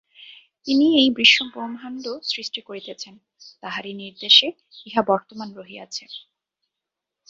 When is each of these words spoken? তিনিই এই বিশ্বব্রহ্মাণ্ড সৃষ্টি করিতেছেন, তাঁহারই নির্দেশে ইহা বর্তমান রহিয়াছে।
তিনিই 0.65 0.95
এই 1.01 1.09
বিশ্বব্রহ্মাণ্ড 1.19 2.05
সৃষ্টি 2.29 2.59
করিতেছেন, 2.61 3.13
তাঁহারই 3.61 3.93
নির্দেশে 3.93 4.47
ইহা 4.85 5.01
বর্তমান 5.07 5.49
রহিয়াছে। 5.53 6.03